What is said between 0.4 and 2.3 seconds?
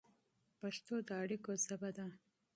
پښتو د اړیکو ژبه ده.